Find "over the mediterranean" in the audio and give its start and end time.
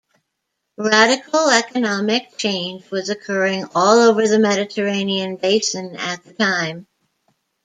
3.99-5.35